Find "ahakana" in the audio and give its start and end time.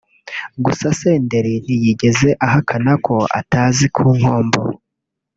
2.45-2.91